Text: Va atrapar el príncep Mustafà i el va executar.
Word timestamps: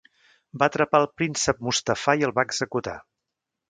Va 0.63 0.69
atrapar 0.71 1.03
el 1.03 1.05
príncep 1.21 1.63
Mustafà 1.69 2.19
i 2.23 2.29
el 2.31 2.37
va 2.41 2.51
executar. 2.53 3.01